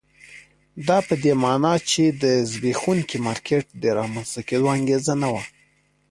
دا 0.87 0.97
په 1.07 1.13
دې 1.23 1.33
معنی 1.43 1.75
چې 1.91 2.03
د 2.23 2.23
زبېښونکي 2.51 3.17
مارکېټ 3.27 3.65
د 3.83 3.85
رامنځته 3.99 4.41
کېدو 4.47 4.67
انګېزه 4.75 5.13
نه 5.21 5.27
وه. 5.33 5.43